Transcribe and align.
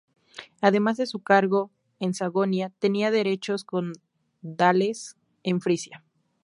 Además 0.61 0.97
de 0.97 1.05
su 1.05 1.19
cargo 1.19 1.69
en 1.99 2.15
Sajonia, 2.15 2.71
tenía 2.79 3.11
derechos 3.11 3.63
condales 3.63 5.15
en 5.43 5.61
Frisia. 5.61 6.03